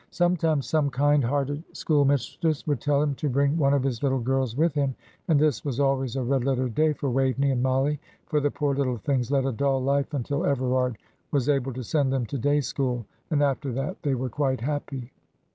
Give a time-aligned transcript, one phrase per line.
[0.09, 4.57] Sometimes some kind hearted schoolmistress would tell him to bring one of his little girls
[4.57, 4.95] with him,
[5.27, 8.73] and this was always a red letter day for Waveney and Mollie, for the poor
[8.73, 10.97] little things led a dull life until Everard
[11.29, 15.11] was able to send them to day school; and after that they were quite happy.